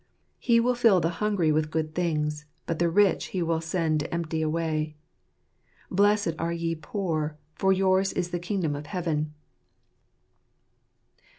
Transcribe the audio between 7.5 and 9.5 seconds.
for yours is the kingdom of heaven."